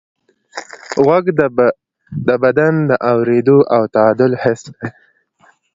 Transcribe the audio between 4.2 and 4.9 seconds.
حس دی.